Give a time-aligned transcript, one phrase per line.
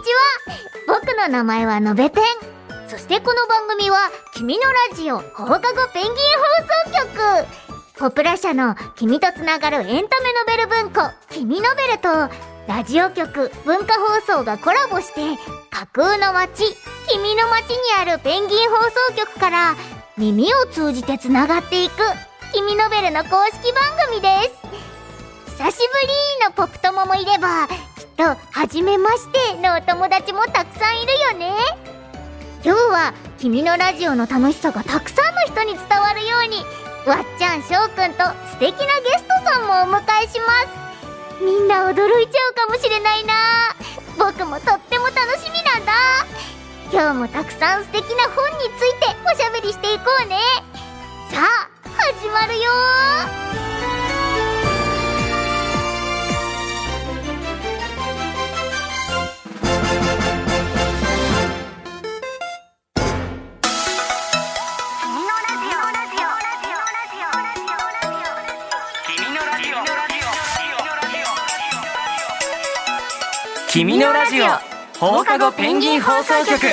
[0.00, 2.24] ちは僕の名前はのべペン
[2.88, 12.08] そしてこの番組は君のラジオ放課後ペンギン放送局ポプラ社の君とつながるエンタメノベル文庫君ノベルと
[12.68, 15.20] ラジオ局文化放送がコラボして
[15.70, 16.62] 架空の街
[17.10, 19.74] 君の街にあるペンギン放送局から
[20.16, 21.94] 耳を通じてつながっていく
[22.52, 24.28] 君ノベルの公式番組で
[25.46, 27.66] す久しぶりのポプ友もいれば
[28.18, 31.54] と初めましてのお友達もたくさんいるよね。
[32.64, 36.56] 今日は君のラジオの楽しさがたくさんの人に伝わるように
[37.06, 40.50] わっちゃんしょうくんと素敵なゲストさんもお迎えしま
[41.38, 41.44] す。
[41.44, 43.34] みんな驚いちゃうかもしれないな。
[44.18, 45.92] 僕もとっても楽しみなんだ。
[46.92, 50.40] 今日もたくさん素敵な本についておしゃべりしていこうね。
[51.30, 53.77] さあ始まるよ。
[73.70, 74.46] 君のラジオ。
[74.98, 76.58] 放課後ペンギン放送局。
[76.58, 76.66] こ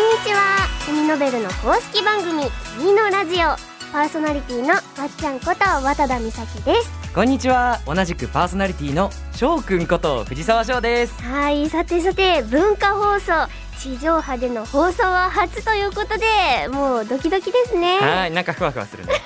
[0.00, 0.66] んにちは。
[0.84, 2.42] 君ノベルの公式番組
[2.76, 3.56] 「君のラジオ」
[3.92, 4.82] パーソナリティのわっ
[5.16, 6.90] ちゃんこと渡田美咲です。
[7.14, 7.78] こんにちは。
[7.86, 11.14] 同じくパーソナリティの翔くんこと藤沢翔です。
[11.22, 11.70] はい。
[11.70, 17.98] さてさて文化放送地上波での放送は初ということでもうドキドキですね。
[17.98, 19.12] はいなんかふわふわするね。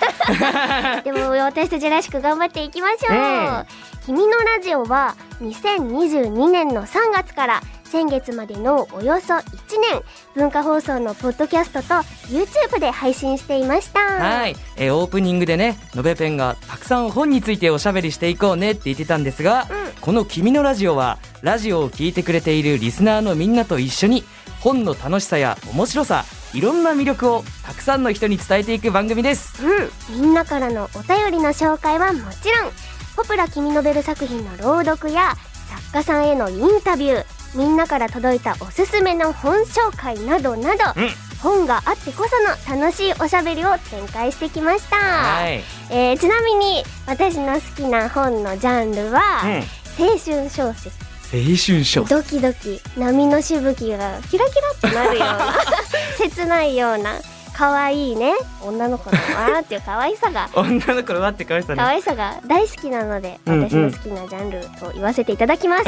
[1.05, 3.67] でも私たちらしく頑張っていきましょう、うん
[4.09, 9.43] 君のラジオは2022年の3月から先月までのおよそ1
[9.81, 10.03] 年
[10.35, 11.95] 文化放送のポッドキャストと
[12.29, 14.01] YouTube で配信していました。
[14.01, 20.01] はい、えーオープニングでねのべペンがたくさん本についておしゃべりしていこうねって言ってたんですが、うん。
[20.01, 24.23] この「君のラジオ」はラジオを聞いてくれているリスナーのみんなと一緒に
[24.61, 29.65] 本の楽しさや面白さいろんな魅力をたくさんの人に伝えていく番組です。
[29.65, 32.73] うん、みんなからのお便りの紹介はもちろん。
[33.17, 35.35] ポプラ君ノベル作品の朗読や
[35.69, 41.09] 作家さんへのインタビューみんなから届いたおすすめの本紹介などなど、うん。
[41.41, 50.05] 本があってこその楽しいおしゃべりを展開してきました、はい、えーちなみに私の好きな本のジャンルは、うん。
[50.05, 50.91] 青春小説。
[51.31, 52.81] 青春小ドキドキ。
[52.97, 55.55] 波のしぶきがキラキラってなるような
[56.17, 57.21] 切ないような
[57.59, 58.35] 可愛いね。
[58.63, 60.49] 女の子のわーっていう可愛さが。
[60.55, 61.77] 女の子のわって可愛さね。
[61.77, 63.69] 可愛さが大好きなので、うんうん。
[63.69, 65.85] 私の好きなジャンルと言わせていただきます。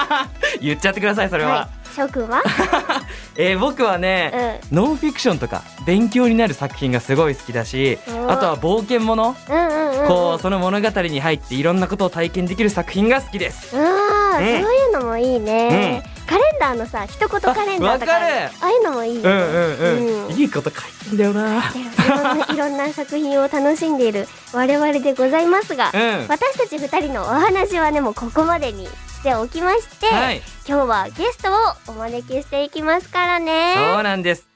[0.62, 2.42] 言っちゃってくださいそれは、はい、翔くんは？
[3.36, 9.32] えー僕はね、うノンフィクションとか勉強になる作品がすごい好きだしおあとは冒険もの。
[9.32, 10.08] ん、うんうんうん。
[10.08, 13.76] こうその物語に入っていろんなことを体験できる作品が好きです。
[13.76, 13.84] うん。
[13.84, 16.02] そういうのもいいね。
[16.32, 18.34] カレンダーのさ、一言カレンダーとかあわかる。
[18.46, 19.28] ああいうのもいいよね。
[19.28, 20.32] うんうんうん、うん。
[20.32, 22.46] いいこと書いてんだよなでいろんな。
[22.54, 26.28] いろんな作品を楽しんでいる我々でございますが、うん。
[26.28, 30.40] 私たち二人のお話はねもうここまでにしておきまして、はい。
[30.66, 31.54] 今日はゲストを
[31.88, 33.74] お招きしていきますからね。
[33.94, 34.48] そうなんです。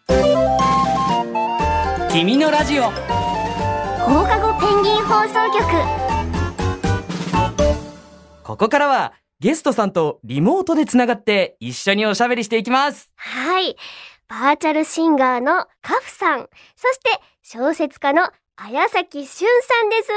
[2.11, 2.85] 君のラジオ。
[2.85, 5.67] 放課後ペンギン放送局。
[8.43, 13.77] ここからはゲストさんとリモートでつながって一緒におしゃべりしていきますはい。
[14.29, 18.23] バーチャルシンガーのカフさん、そして小説家の
[18.57, 20.09] 綾崎俊さんです。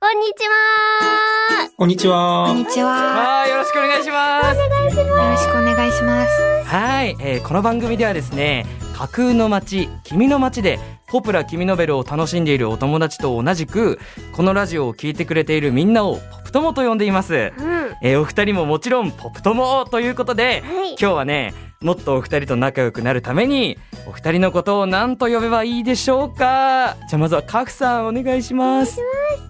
[0.00, 1.70] こんにちは。
[1.76, 2.44] こんにちは。
[2.46, 2.92] こんにちは。
[2.92, 4.90] はいよろしくお願いしますよろ
[5.36, 6.64] しくお願いします。
[6.64, 8.64] はい、えーこの番組ではですね
[8.96, 10.78] 架空の街君の街で
[11.12, 14.00] ポプラ君ノベルを楽しんでいるお友達と同じく
[14.32, 17.52] このラジオを聞いてくれているみんなをポプ友と呼んでいます、うん。
[18.00, 20.88] えーお二人ももちろんポプ友ということではい。
[20.92, 21.52] 今日はね
[21.82, 26.96] もっとお二人と仲良くなるためにお二人のことを何と呼べばいいでしょうか？
[27.10, 28.98] じゃあまずはカフさんお願いします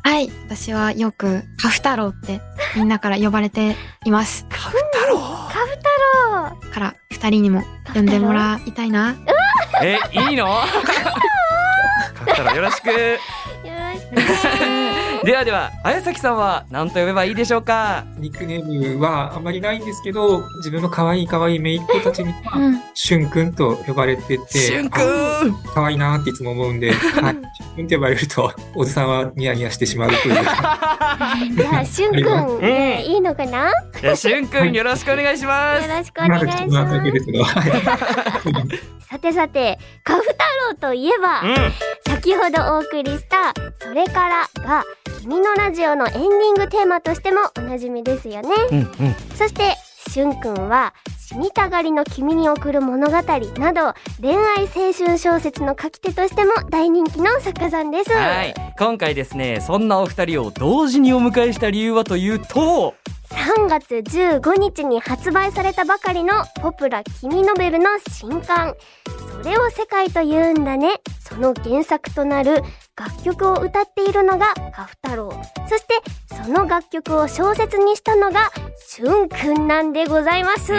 [0.03, 2.41] はい、私はよくカフ太郎って
[2.75, 4.47] みんなから呼ばれています。
[4.49, 5.19] カフ太郎？
[5.21, 5.89] カフ太
[6.67, 6.73] 郎。
[6.73, 7.63] から二人にも
[7.95, 9.15] 呼んでもらいたいな。
[9.83, 9.99] え
[10.31, 10.47] いいの？
[12.43, 12.95] カフ太郎よろしくよ
[13.65, 14.49] ろし
[14.89, 14.92] く。
[15.25, 18.05] ではでは綾崎さんは何と呼べばいいでしょうか？
[18.17, 22.81] ニックネームはあんまりないんですけど、自分の可愛い可愛い姪っ子たちには、うん。
[22.95, 25.41] しゅんくんと呼ばれてて、しゅんくんあ
[25.75, 27.33] 可愛いなっていつも思うんで、 はい、しゅん
[27.77, 30.35] くんって呼ばれると、おじさんはニヤニヤしてしまうという。
[31.55, 32.13] じゃあ、しゅん。
[32.13, 33.73] くんでいいのかな、
[34.17, 35.89] しゅんくんよろしくお願いします。
[35.89, 37.63] ろしくお願いします。
[39.09, 40.35] さてさて、カフ太
[40.71, 41.73] 郎といえば、うん。
[42.09, 44.85] 先ほどお送りした「それから」が
[45.23, 48.49] 君のラジオのエンディングテーマとしてもおなじみですよね。
[48.73, 48.87] うんうん。
[49.37, 49.77] そして
[50.11, 58.11] しゅんくんは死にたがりの君に送る物語など恋愛青春小説の書き手としても大人気の作家さんです。
[58.11, 58.55] はい。
[58.77, 62.95] 今回ですねそんなお二人を同時にお迎えした理由はというと
[63.33, 68.75] 3月15日に発売されたばかりのポプラ君ノベルの新刊。
[69.43, 71.01] それを世界と言うんだね。
[71.33, 72.63] その原作となる
[72.95, 75.33] 楽曲を歌っているのがカフ太郎
[75.67, 75.95] そして
[76.45, 78.51] その楽曲を小説にしたのが
[78.87, 80.73] しゅんくんなんでございます。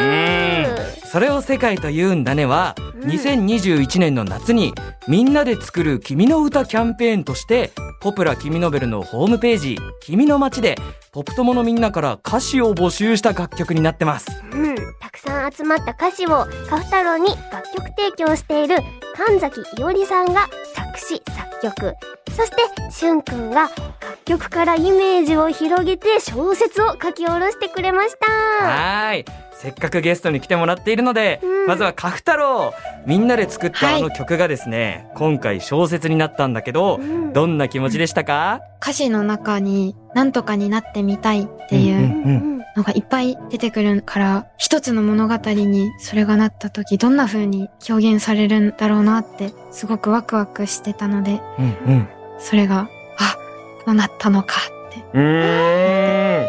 [1.12, 3.10] それを世界と言うんだねは、うん。
[3.10, 4.74] 2021年の夏に
[5.08, 10.78] みんなで作る君の歌キャンペーンとしてポプラ君ノベルのホームページ君の街で
[11.12, 14.44] ポプ友のみんなから歌詞を募集した楽曲になってます。
[14.52, 16.30] うん、たくさん集まった歌詞を
[16.70, 18.78] カフ太郎に楽曲提供している
[19.16, 21.96] 神崎伊織さんが作詞作曲。
[22.32, 23.70] そしてしゅんくんが
[24.02, 28.32] 楽曲からイメージを広げて小説を書き下ろしてくれました。
[28.66, 29.26] はーい。
[29.54, 31.68] せっかくゲストに来てもらっているので、うん。
[31.68, 32.74] まずはカフ太郎
[33.06, 34.00] みんなで作ったはい。
[34.00, 37.34] あの曲がですね、今回小説になったんだけど、うん。
[37.34, 41.98] どんな気持ちでしたか、歌詞の中になんとかになってみたいっていう。
[41.98, 42.04] うん
[42.48, 52.08] うんのがいっぱい出てくるから、一つの物語にそれがなった時、どんな風に表現されるんだろうなって、すごくワクワクしてたので、うんうん。
[52.40, 52.90] それが、
[53.20, 53.38] あ、
[53.86, 54.56] こうなったのか
[54.90, 56.46] って、うーん。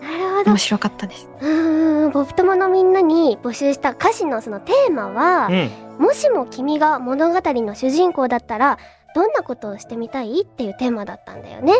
[0.00, 0.50] なるほど。
[0.50, 1.28] 面白かったです。
[1.40, 5.70] うーんポプ友のみんなに募集した歌詞のそのテーマは、うん。
[6.04, 8.78] もしも君が物語の主人公だったら
[9.14, 10.42] どんなことをしてみたい？
[10.42, 11.74] っていうテーマだったんだよね。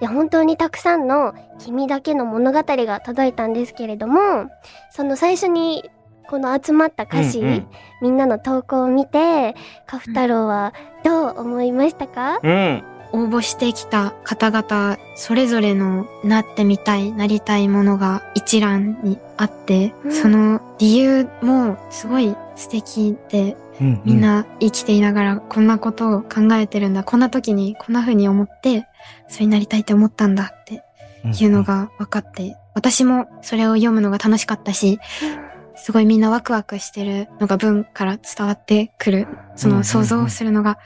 [0.00, 4.50] で本当にたくさんの君だけの物語が届いたんですけれども
[4.90, 5.90] その最初に
[6.28, 7.66] この集まった歌詞、うんうん。
[8.02, 9.54] みんなの投稿を見て
[9.86, 12.84] カフ太郎はどう思いましたか、うん。
[13.10, 20.12] 応募してきた方々、それぞれのなってみたい、なりたいものが一覧にあって、うん。
[20.12, 27.04] その理由もすごい素敵で、うんみんな生きていながらこんなことを考えてるんだ。
[27.04, 28.86] こんな時にこんな風に思って、
[29.28, 30.82] それになりたいって思ったんだって
[31.24, 34.98] いうのが分かって、私もそれを読むのが楽しかったし、
[35.76, 40.78] すごいみんなワクワクしてるのが文から伝わってくる、その想像するのが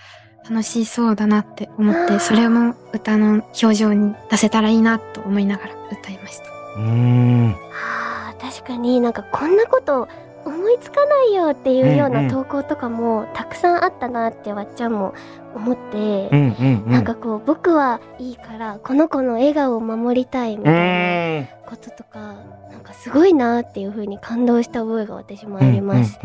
[0.48, 6.44] 楽しそうだなって思って、それも歌の表情に出せたらいいなと思いながら歌いました。
[6.76, 10.08] うーんはあ確かになんかこんなこと
[10.44, 15.14] 思いつかないよっていうような投稿とかもたくさんあったなってわっちゃんも
[15.54, 22.34] 思って、なんかこう僕はいいからこの子の笑顔を守りたいみうたいなこととか
[22.70, 26.18] なんかすごいなっていう風に感動した覚えが私もあります。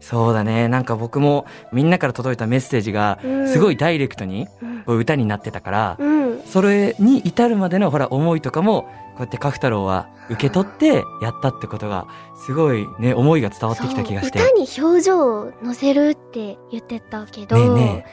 [0.00, 0.68] そうだね。
[0.68, 3.48] なんか僕もみんなから届いたメッセージがうん。
[3.48, 4.46] すごいダイレクトに
[4.86, 6.42] 歌になってたから、うん。
[6.44, 12.06] それに至るまでのほら思いとかもこうやってカフ太郎は受け取ってやったってことが
[12.46, 14.38] すごいね思いが伝わってきた気がして。
[14.38, 18.06] 歌に表情を乗せるって言ってたけど、ねえね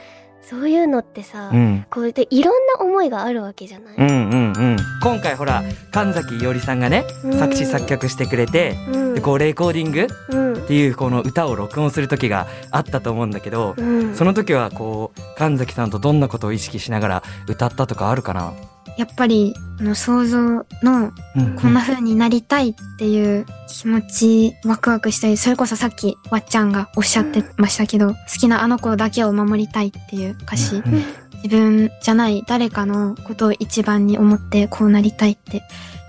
[0.48, 1.86] そういうのってさ、うん。
[1.90, 4.76] こうやっていろんな思いがあるわけじゃない、うんうんうん。
[5.02, 7.32] 今回ほら神崎伊織さんがねうん。
[7.36, 9.14] 作詞作曲してくれてうん。
[9.14, 10.62] でこうレコーディングうん。
[10.62, 14.14] っていうこの歌を録音する時があったと思うんだけどうん。
[14.14, 18.52] その時はこう神崎さんとどんなことを意識しながら歌ったとかあるかな、
[18.96, 20.40] やっぱり、あの想像
[20.82, 31.04] のうんこんな風になりたいっていう気持ち、ワクワクしたり、それこそさっきわっちゃんがおっしゃってましたけど、好きなあの子だけを守りたいっていう歌詞、うん
[31.42, 35.62] 自分じゃない誰かのことを一番に思ってこうなりたいって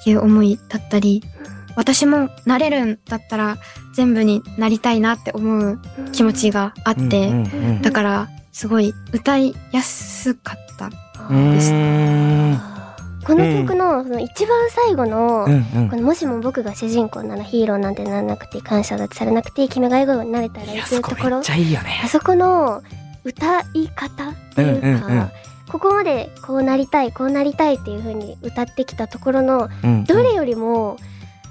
[0.05, 1.21] いう思いだったり、
[1.75, 3.57] 私もなれるんだったら
[3.93, 5.79] 全部になりたいなって思う
[6.11, 7.31] 気持ちがあって、
[7.83, 10.89] だからすごい歌いやすかった。
[11.29, 11.71] うんです。
[11.71, 12.76] うん
[13.27, 15.45] この曲のその一番最後の、
[15.89, 22.01] このもしも僕が主人公ならヒーローなんてならなくて感謝だってされなくて君が笑顔になれたらいうこところめっちゃいいよね。
[22.05, 22.81] あそこの
[23.25, 25.31] 歌い方っていうか、
[25.69, 30.97] ここまでこうなりたいこうなりたいっていう風に歌ってきたところのうんどれよりも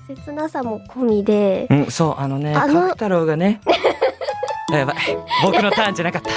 [0.07, 3.71] 切なさも込みで、うん、そう、あのね、角太郎がね、あ
[4.73, 4.97] やばい、
[5.45, 6.31] 僕のターンじゃなかった。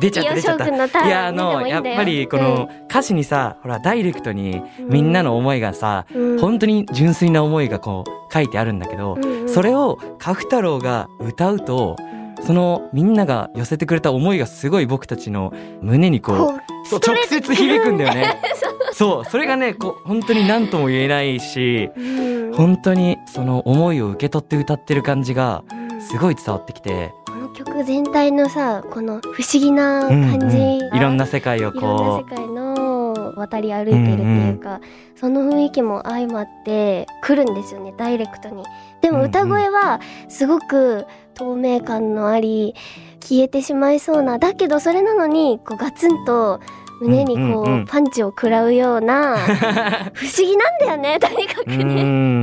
[0.00, 1.06] 出ちゃった、 出ちゃった。
[1.06, 6.38] いや、あの、やっぱり、この歌詞にさ、ほら、ダイレクトにうんみんなの思いがさ、うん。
[6.40, 9.48] 本当に純粋な思いがこう、書いてあるんだけど、うんうん。
[9.48, 11.96] それを角太郎が歌うと、
[12.42, 18.40] そのみんなが寄せてくれた思いがすごい僕たちの胸にこう、直接響くんだよね。
[18.92, 22.52] そう、それがね、こう、本当に何とも言えないし、うん。
[22.54, 26.00] 本当にその思いを受け取って歌ってる感じがうん。
[26.00, 27.12] すごい伝わってきて、
[27.54, 30.96] 曲全体のさこの不思議な感じ、うんうん。
[30.96, 34.80] いろんな世界をいろんな世こ界の渡り歩いてるっていうか、
[35.16, 38.64] その雰囲気も相まって来るんですよねダイレクトに。
[39.00, 42.74] でも歌声はすごく透明感のあり
[43.20, 44.38] 消えてしまいそうな。
[44.38, 46.60] だけどそれなのにこうガツンと
[47.00, 49.36] 胸にこう,、パンチを食らうような
[50.14, 51.46] 不思議なんだよね とに。
[51.46, 52.02] かくうね。
[52.02, 52.42] ん。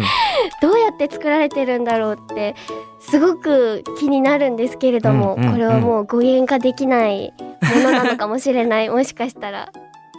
[0.61, 2.55] どうやって作られてるんだろうって
[2.99, 8.89] すごく気になるんですけれども、これはもう語源化できないものなのかもしれない。
[8.89, 9.71] もしかしたら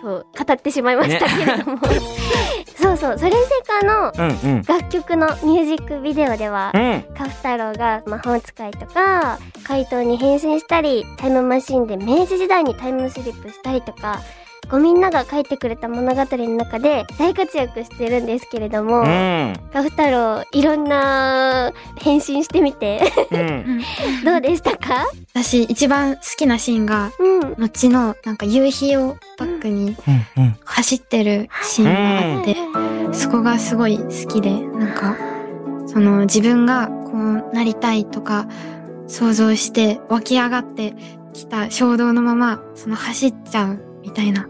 [0.02, 1.78] と語ってしまいましたけれども、
[2.76, 4.12] そうそうそれせかの
[4.66, 7.04] 楽曲のミュージックビデオではうん。
[7.16, 14.20] カフ太郎が魔法使いとか怪盗に変身したりタイムマシンで明治時代にタイムスリップしたりとか
[14.70, 19.54] こうみんなが書いてくれた物語の中で大活躍してるんですけれども、うん。
[19.72, 23.82] カフ太郎いろんな変身してみてうん。
[24.24, 25.06] どうでしたか？
[25.34, 27.54] 私一番好きなシーンが、うん。
[27.58, 29.96] 後のなんか夕日をバックに
[30.36, 30.44] うん。
[30.44, 30.56] うん。
[30.64, 32.44] 走ってるシーンがあっ
[33.12, 35.16] て、そこがすごい好きで、なんか、
[35.86, 38.46] その自分がこうなりたいとか
[39.06, 40.94] 想像して湧き上がって
[41.34, 44.48] きた衝動のまま、その走っちゃうみたいな、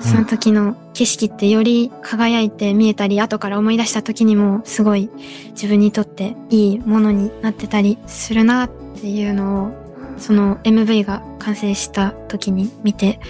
[0.00, 5.10] その時の景色ってより輝いて見えたり、後から思い出した時にもすごい
[5.50, 8.70] 自分にとっていいものになってたりするなっ
[9.00, 9.70] ていうのを、
[10.18, 13.20] その MV が完成した時に見て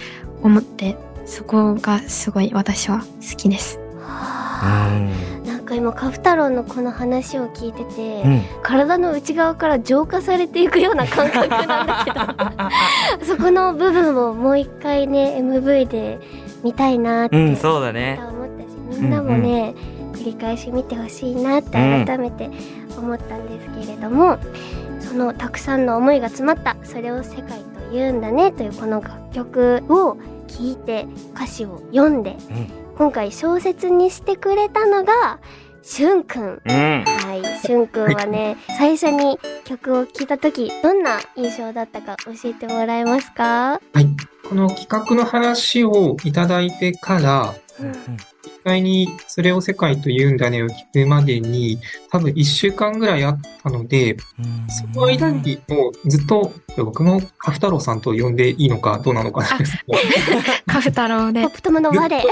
[0.43, 3.79] 思って、そこがすごい私は好きです。
[5.71, 8.43] か今カフ太郎のこの話を聞いてて、うん。
[8.63, 12.05] 体の内側から浄化されていくような感覚なんだ
[13.19, 16.19] けど そこの部分をもう一回ね MV で
[16.63, 18.21] 見たいなってうんそうだね。
[18.29, 19.75] 思ったしみんなもね、
[20.13, 22.51] 繰り返し見てほしいなって改めて
[22.99, 24.39] 思ったんですけれども、
[25.01, 30.17] そのたくさんの思いが詰まった「それを世界と言うんだね」というこの楽曲を
[30.49, 32.37] 聴いて歌詞を読んで、
[32.97, 35.39] 今回小説にしてくれたのが
[35.83, 36.63] しゅんくん。
[36.65, 44.07] うんはい、しゅんくんはね、 最初に曲を聴いた時どんな印象だったか教えてもらえますか、はい。
[44.49, 51.79] この企画の話をいただいてから、うん実際にそれを世界と言うんだねを聞くまでに、
[52.11, 54.17] 多分1週間ぐらいあったので、
[54.69, 59.49] その間にもうずっと、僕もカフ太郎さんと呼んでいいのかどうなのかな
[60.67, 61.51] カフ太郎でポッ。
[61.51, 62.23] プトムの輪で。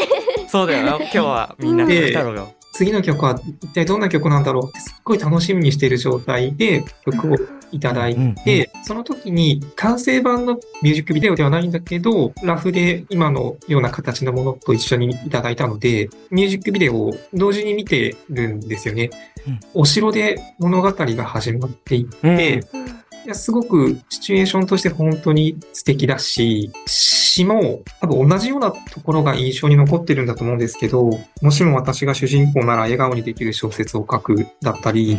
[0.49, 7.37] そうだよ今日はみんなで太郎が次の曲は一体どんな曲なんだろうってすっごい楽しみにしている状態で曲を
[7.73, 19.11] いただいて、その時に完成版のミュージックビデオではないんだけど、ラフで今のような形のものと一緒にいただいたので、ミュージックビデオを同時に見てるんですよね。
[19.47, 19.61] うん。
[19.75, 22.89] お城で物語が始まっていって、うん。
[22.89, 22.91] い
[23.29, 31.11] やすごくシチュエーションとして本当に素敵だし、詩も多分同じようなところが印象に残ってるんだと思うんですけど、
[31.43, 35.19] もしも私が主人公なら笑顔にできる小説を書くだったり、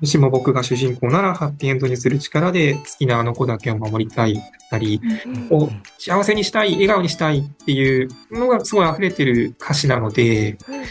[0.00, 5.00] もしも僕が主人公ならハッピーエンドにする力で好きなあの子だけを守りたいだったり、
[5.50, 5.68] を
[5.98, 10.84] 幸せにしたい、笑顔にしたいっていうのがすごい溢れてる歌詞なので、本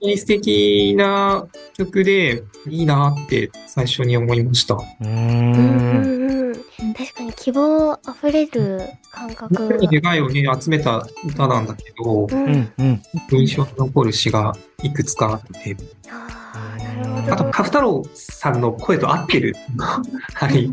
[0.00, 1.46] 当に素敵な
[1.84, 4.74] 曲でいいなって最初に思いました。
[4.74, 5.52] ううん。
[5.52, 9.54] んうんうん確かに希望あふれる感覚。
[9.54, 12.44] 本当に願いをね、集めた歌なんだけど、うん。
[12.44, 12.72] うん。
[12.78, 13.02] うん。
[13.30, 15.76] 印象に残る詩がいくつかあって、
[16.10, 17.32] あーなるほど。
[17.34, 19.54] あと、カフ太郎さんの声と合ってる。
[20.34, 20.70] はい。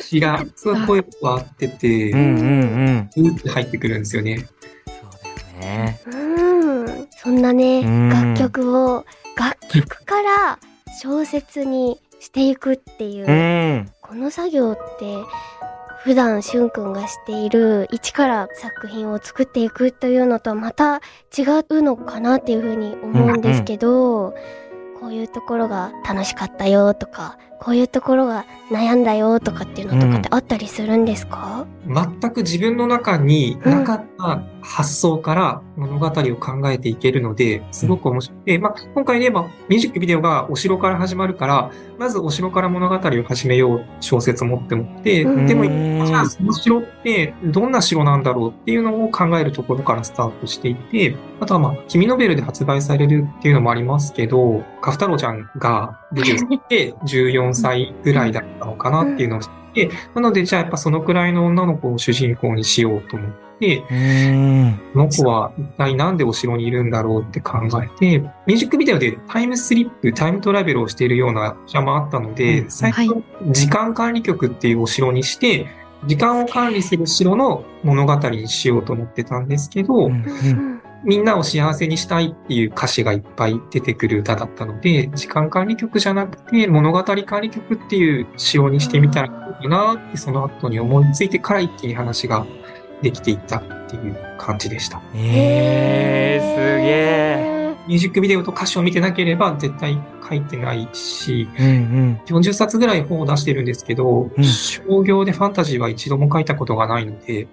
[0.00, 3.36] 詩が、すごい声と合ってて、うんうんうん。
[3.36, 4.46] って入ってくるんですよね。
[4.86, 6.00] そうだよね。
[6.06, 7.08] うん。
[7.10, 8.08] そんなねうん。
[8.08, 9.04] 楽曲を
[9.38, 10.58] 楽曲から
[11.00, 13.90] 小説にしていくっていう、うん。
[14.02, 15.16] この作業って
[16.02, 20.96] 普段しゅんくんがしている一から作品を作っていくというのとはまた
[21.36, 24.34] 違うのかなっていうふうに思うんですけど、
[25.00, 38.38] こういうところが楽しかったよとかこういうところが悩んだよとかっていうのとかってあったりするんですか、全く自分の中になかった発想から物語を考えていけるので、すごく面白い。
[38.44, 45.46] で、まあ、今回で言えばミュージックビデオがお城から始まるから、まずお城から物語を始めよう小説を持ってもって、うん。
[45.46, 63.78] でも、うんじゃあその城ってどんな城なんだろうっていうのを考えるところからスタートしていて、あとはまあ、君ノベルで発売されるっていうのもありますけど、カフ太郎ちゃんがデビューして14歳ぐらいだったのかなっていうのを知って、なのでじゃあやっぱそのくらいの女の子を主人公にしようと思って、
[64.92, 75.66] この子は一体なんでお城にいるんだろうって考えて、ミュージックビデオでタイムスリップ、タイムトラベルをしているような写もあったので、最初、時間管理局っていうお城にして、
[76.06, 80.10] 時間を管理する城の物語にしようと思ってたんですけど、
[81.04, 92.46] みんなを幸せにしたいっていう歌詞がいっぱい出てくる歌だったので、時間管理曲じゃなくて物語管理曲っていう仕様にしてみたらいいなってその後に思いついてから一気に話が
[93.02, 95.00] できていったっていう感じでした。
[95.14, 97.58] えー、すげえ。
[97.88, 102.20] ミュージックビデオと歌詞を見てなければ絶対書いてないし、うんうん。
[102.26, 107.48] 40冊ぐらい本を出してるんですけど、うん商業でファンタジーは一度も書いたことがないので。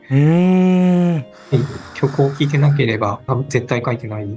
[1.93, 4.27] 曲を聴いてなければ多分絶対書いてない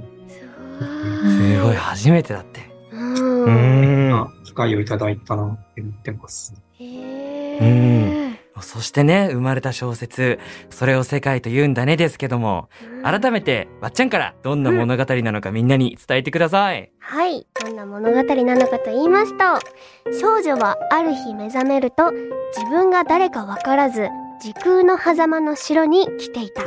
[0.79, 2.69] すごい、初めてだって。
[2.91, 6.53] うん機会をいただいたなって思ってます。
[6.79, 8.29] へうー
[8.61, 12.69] そしてね、生まれた小説、それを世界と言うんだねですけども、
[13.03, 16.91] 改めて、わっちゃんからどんな物語なのかみんなに伝えてください。
[16.99, 17.47] はい。
[17.63, 19.43] どんな物語なのかと言いますと、
[20.19, 24.09] 少女はある日目覚めると、自分が誰かわからず、
[24.41, 26.63] 時空の狭間の城に来ていた。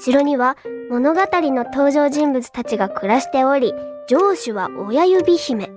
[0.00, 0.56] 城には
[0.90, 3.72] 物語の登場人物たちが暮らしており、
[4.08, 5.70] 城主は親指姫。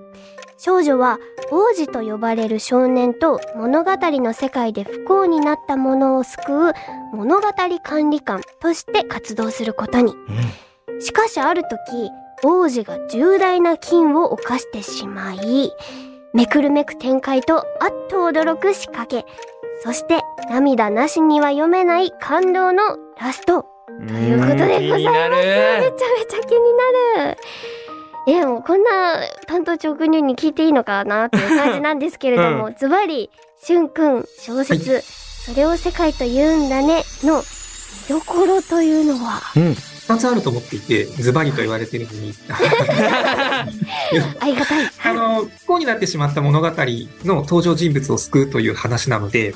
[0.57, 1.19] 少女は
[1.51, 6.73] 王子と呼ばれる少年と物語の世界で不幸になった者を救う
[7.13, 7.47] 物語
[7.83, 10.15] 管理官として活動することに。
[10.99, 12.09] しかしある時、
[12.43, 15.71] 王子が重大な金を犯してしまい、
[16.33, 19.25] めくるめく展開とあっと驚く仕掛け、
[19.83, 22.83] そして涙なしには読めない感動の
[23.19, 23.63] ラスト。
[23.63, 25.41] とということでございます。
[25.41, 26.59] めちゃめちゃ気に
[27.17, 27.37] なる。
[28.27, 37.41] え、もうこんな担当直入に聞いていいのかなっていう感じなんですけれども、 ズバリ、しゅんくん小説、それを世界と言うんだねの
[38.07, 39.75] 見どころというのは、うん。
[40.07, 43.65] 二つあると思っていて、ズバリと言われてるのに、 あ
[44.45, 44.91] りがたい。
[45.03, 49.53] あの、不幸になってしまった物語の登場人物を救うという話なので、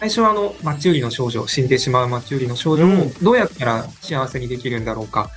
[0.00, 5.30] 最初はあの、マッチ売りの少女、死んでしまうマッチ売りの少女をどうやったら幸せにできるんだろうか。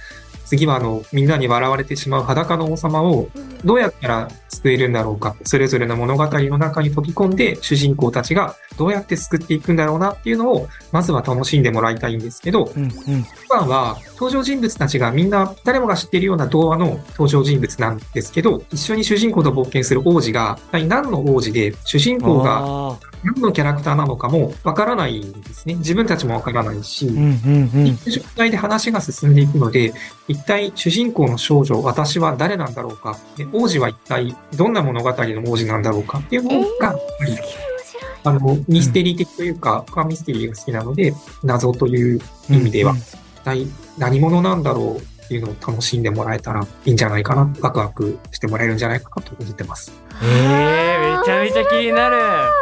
[0.51, 3.29] 次はあの、みんなに笑われてしまう裸の王様を
[3.63, 5.37] どうやったら救えるんだろうか。
[5.45, 12.89] それぞれの物語の中に飛び込んで、主人公たちがどうやって救っていくんだろうなっていうのを、まずは楽しんでもらいたいんですけど、うんうん。
[12.89, 25.75] 普段は登場人物たちがみんな誰もが知っているような童話の登場人物なんですけど、一緒に主人公と冒険する王子が、一体何の王子で、主人公があ何のキャラクターなのかもわからないんですね。
[25.75, 27.97] 自分たちもわからないし、ーうんうんうん。
[28.11, 29.93] 状態で話が進んでいくので、
[30.27, 37.37] 一体主人公の少女、私は誰なんだろうか、で王子は一体どんな物語の王子なんだろうかっていうのが、やっぱり
[38.23, 49.91] あの、ミステリー的というか、僕はミステリーが好きなので、謎という意味では、一体何者なんだろうっていうのを楽しんでもらえたらいいんじゃないかな、ワクワクしてもらえるんじゃないかなと思ってます。
[50.21, 52.60] えー、めちゃめちゃ気になる。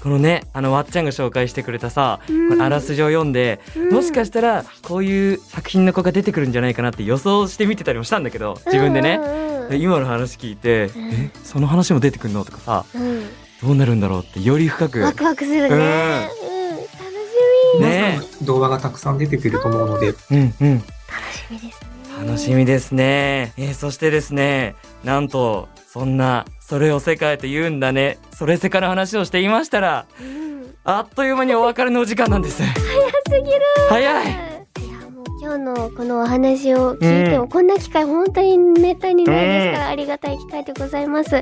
[0.00, 3.60] あこのね、あの、わっちゃんが紹介してくれたさ、ーこれあらすじを読んで、
[3.90, 9.20] もしかししたら、こういう作品の子が出てくるんじゃないかなって予想して見てたりもしたんだけど、自分でね。
[9.68, 13.28] で今の話聞いて、うんえ、その話も出てくるのとかさ、うん
[13.62, 15.00] どうなるんだろうってより深く。
[15.00, 15.68] ワクワクするね。
[15.68, 17.80] うんうん、楽しみ。
[17.84, 20.76] ね動画がたくさん出てくると思うので、うんうん。
[20.78, 20.88] 楽
[21.34, 22.26] しみですね。
[22.26, 23.52] 楽しみですね。
[23.58, 30.72] えーそしてですね、なんと、そんな、それを世界と言うんだね、それ世界の話をしていましたら、うん。
[30.84, 32.62] あっという間にお別れのお時間なんです。
[32.62, 33.60] 早すぎる。
[33.88, 34.26] 早い。
[34.26, 41.34] いやもう今日のこのお話を聞いても、こんな機会本当にめったにないですから、ありがたい機会でございます。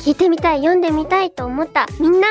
[0.00, 2.26] 聞いてみたい読んでみたいと思ったみんな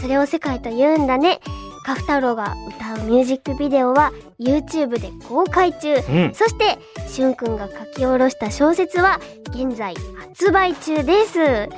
[0.00, 1.40] それを世界と言うんだね
[1.84, 6.34] カフ太郎が歌うミュージックビデオは YouTube で公開中うん。
[6.34, 11.68] そしてしゅんくんが書き下ろした小説は現在発売中ですぜ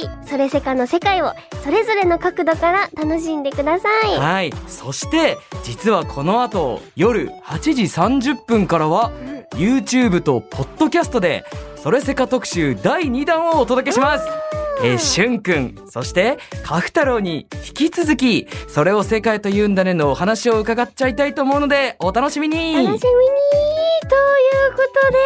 [0.00, 4.52] ひそれ世界の世界をそれぞれの角度から楽しんでくださいはい。
[4.68, 9.10] そして、実はこの後、夜8時30分からは、
[9.50, 11.44] YouTube とポッドキャストで、
[11.76, 14.45] それせか特集第2弾をお届けします。
[14.82, 22.74] えー、しゅんくん、そして、かふ太郎に引き続き、それを世界と言うんだねのお話を伺っちゃいたいと思うので、お楽しみに。
[22.74, 22.98] 楽しみに。
[22.98, 23.08] とい
[24.68, 25.16] うことで、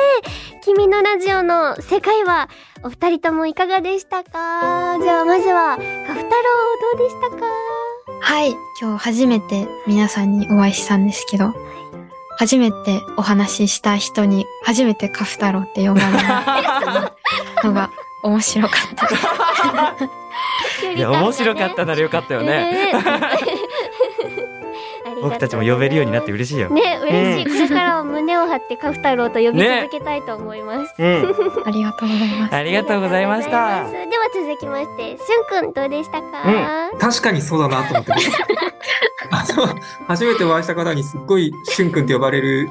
[0.63, 2.49] 君のラジオの世界は
[2.83, 4.99] お二人ともいかがでしたか？
[5.03, 6.33] じゃあまずは、カフ太郎
[6.97, 7.47] どうでしたか？
[8.21, 11.53] はい、今日初めて皆さんにお会いしたんですけど、
[12.39, 17.15] 初めてお話しした人に初めてカフ太郎って呼ばれた
[17.65, 17.91] のが
[18.23, 19.27] 面白かったです。
[20.97, 22.93] いや、面白かったならよかったよね。
[25.23, 26.71] 僕たちも呼べるようになって嬉しいよ。
[26.71, 31.35] ね嬉しい、これからは胸を張ってカフ太郎と呼び続けたいと思います、うん。
[31.67, 32.55] ありがとうございます。
[32.55, 33.51] ありがとうございました。
[33.51, 33.57] で
[34.19, 38.13] は続きましてしゅんくんどうでしたか、確かにそうだなと思って。
[39.31, 39.69] あの、
[40.09, 42.71] 初めてお会いした方にすっごいしゅんくんって呼ばれる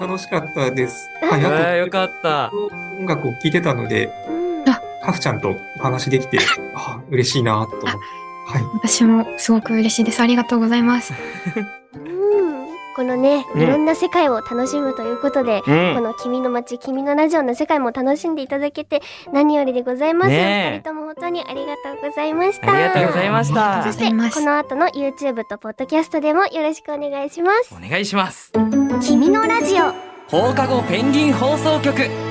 [0.00, 1.08] の楽しかったです。
[1.22, 2.50] はい、あよかった。
[2.50, 4.10] と音楽を聴いてたので、
[5.00, 6.38] うんカフちゃんとお話できて、
[6.74, 7.88] あ嬉しいなと思って。
[7.88, 8.62] はい。
[8.74, 10.20] 私もすごく嬉しいです。
[10.20, 11.12] ありがとうございます。
[11.94, 16.02] うんこのね、うんいろんな世界を楽しむということで、うこん。
[16.02, 20.30] の君の街、君のラジオの世界も楽しんでいただけて何よりでございます。
[20.30, 22.72] ね二人とも本当にありがとうございました。
[22.72, 27.74] ありがとうございましたそしてこの後の YouTube と Podcast でもよろしくお願いします。
[27.74, 28.50] お願いします。
[29.02, 29.92] 君のラジオ。
[30.28, 32.25] 放課後ペンギン放送局。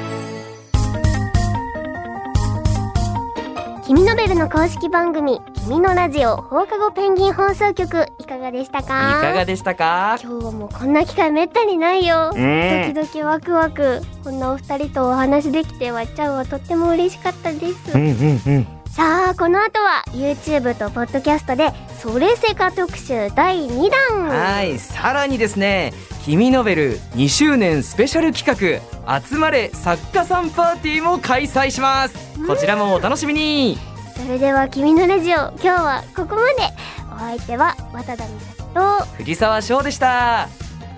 [3.88, 10.18] 君のベルの公式番組、君のラジオ放課後ペンギン放送局いかがでしたいかかがでしたか？
[10.24, 12.32] 今日はもうこんな機会めったにないよ。
[12.34, 12.94] うドキん。
[12.96, 14.02] ドキワクワク。
[14.24, 17.96] こんなお二人とお話できてわっちゃんはとっても嬉しかったです。
[17.96, 18.68] うんうんうん。
[18.90, 21.72] さあこの後は YouTube と Podcast で
[22.02, 24.80] 「それせか特集第2弾」はい。
[24.80, 25.94] さらにですね、
[26.24, 32.35] 君ノベル2周年スペシャル企画、集まれ作家さんパーティーも開催します。
[32.48, 33.78] こちらもお楽しみに。
[34.16, 36.74] それでは「君のラジオ」今日はここまで
[37.16, 40.48] お相手は渡田美咲と藤沢翔でした。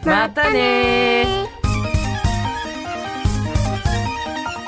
[0.03, 1.41] またねー。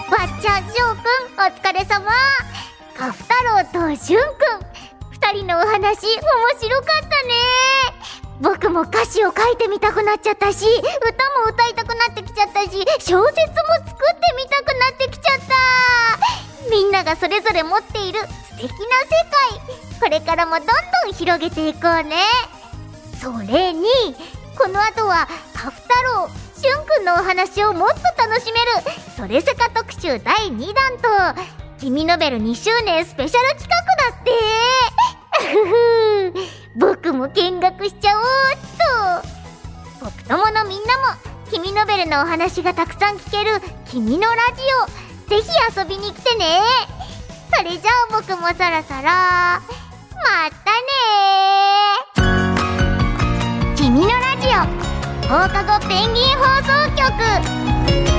[0.09, 2.11] わっちゃん、しょうくん、お疲れ様。
[2.97, 4.29] カフ太郎としゅんくん、
[5.11, 5.85] 二人のお話、面
[6.59, 7.33] 白かったね。
[8.41, 16.69] 僕も歌詞を書いてみたくなっちゃったし、歌も歌いたくなってきちゃったし、小説も作ってみたくなってきちゃった。
[16.69, 18.77] みんながそれぞれ持っている素敵な世
[19.99, 22.15] 界、これからもどんどん広げていこうね。
[23.19, 23.85] それに、
[24.57, 28.71] この後は、カフ太郎、しゅんくんのお話をもっと楽しめる、
[29.17, 31.41] それせか特集第2弾と、
[31.79, 34.31] 君ノベル2周年スペシャル企画だって。
[36.33, 38.57] ふふ僕も見学しちゃおうっ
[40.01, 40.05] と。
[40.05, 41.15] 僕友のみんなも、
[41.51, 46.61] 君ノベルのお話がたくさん聞ける、君のラジオ、ぜひ遊びに来てね。
[47.55, 50.91] それじゃあ僕もそろそろ、またね
[53.75, 54.51] 君のラジオ
[55.27, 58.18] 放課後ペンギン放送局